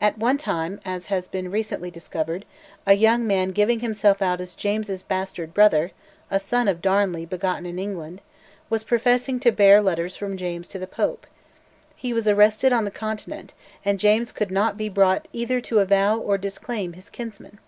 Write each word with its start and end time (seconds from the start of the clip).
At 0.00 0.16
one 0.16 0.38
time, 0.38 0.80
as 0.86 1.08
has 1.08 1.28
been 1.28 1.50
recently 1.50 1.90
discovered, 1.90 2.46
a 2.86 2.94
young 2.94 3.26
man 3.26 3.50
giving 3.50 3.80
himself 3.80 4.22
out 4.22 4.40
as 4.40 4.54
James's 4.54 5.02
bastard 5.02 5.52
brother 5.52 5.90
(a 6.30 6.40
son 6.40 6.66
of 6.66 6.80
Darnley 6.80 7.26
begotten 7.26 7.66
in 7.66 7.78
England) 7.78 8.22
was 8.70 8.84
professing 8.84 9.38
to 9.40 9.52
bear 9.52 9.82
letters 9.82 10.16
from 10.16 10.38
James 10.38 10.66
to 10.68 10.78
the 10.78 10.86
Pope. 10.86 11.26
He 11.94 12.14
was 12.14 12.26
arrested 12.26 12.72
on 12.72 12.86
the 12.86 12.90
Continent, 12.90 13.52
and 13.84 14.00
James 14.00 14.32
could 14.32 14.50
not 14.50 14.78
be 14.78 14.88
brought 14.88 15.28
either 15.30 15.60
to 15.60 15.80
avow 15.80 16.16
or 16.16 16.38
disclaim 16.38 16.94
his 16.94 17.10
kinsman! 17.10 17.58